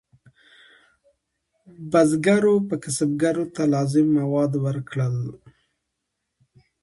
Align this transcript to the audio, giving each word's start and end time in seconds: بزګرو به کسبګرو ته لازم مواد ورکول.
بزګرو 1.91 2.55
به 2.67 2.75
کسبګرو 2.83 3.45
ته 3.55 3.63
لازم 3.73 4.07
مواد 4.19 4.51
ورکول. 4.65 5.15